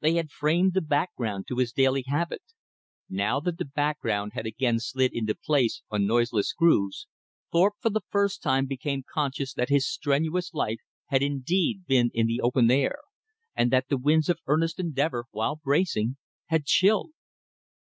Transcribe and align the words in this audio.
They 0.00 0.14
had 0.14 0.32
framed 0.32 0.74
the 0.74 0.80
background 0.80 1.46
to 1.46 1.58
his 1.58 1.70
daily 1.70 2.02
habit. 2.08 2.42
Now 3.08 3.38
that 3.38 3.58
the 3.58 3.64
background 3.64 4.32
had 4.34 4.44
again 4.44 4.80
slid 4.80 5.12
into 5.14 5.36
place 5.36 5.82
on 5.88 6.04
noiseless 6.04 6.52
grooves, 6.52 7.06
Thorpe 7.52 7.76
for 7.78 7.88
the 7.88 8.00
first 8.10 8.42
time 8.42 8.66
became 8.66 9.04
conscious 9.08 9.54
that 9.54 9.68
his 9.68 9.88
strenuous 9.88 10.52
life 10.52 10.80
had 11.10 11.22
indeed 11.22 11.86
been 11.86 12.10
in 12.12 12.26
the 12.26 12.40
open 12.40 12.68
air, 12.72 12.98
and 13.54 13.70
that 13.70 13.86
the 13.88 13.96
winds 13.96 14.28
of 14.28 14.40
earnest 14.48 14.80
endeavor, 14.80 15.26
while 15.30 15.54
bracing, 15.54 16.16
had 16.46 16.64
chilled. 16.66 17.12